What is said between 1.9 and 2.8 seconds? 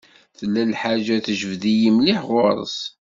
mliḥ ɣur-s.